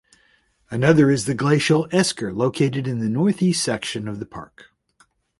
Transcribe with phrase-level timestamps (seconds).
[0.71, 4.71] Another is the glacial esker located in the northeast section of the park.